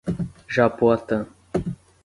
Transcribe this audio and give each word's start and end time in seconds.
Japoatã 0.55 1.29